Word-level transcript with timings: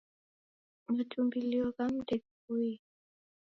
Matumbulio 0.95 1.63
ghamu 1.75 1.99
ndeghipoiye. 2.03 2.77